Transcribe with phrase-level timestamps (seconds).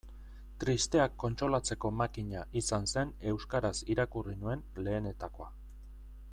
[0.61, 5.55] Tristeak kontsolatzeko makina izan zen euskaraz irakurri nuen lehenetakoa.